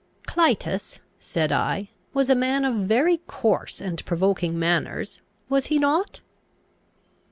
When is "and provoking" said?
3.79-4.57